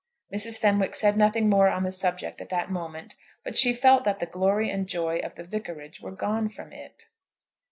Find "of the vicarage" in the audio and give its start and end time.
5.19-6.01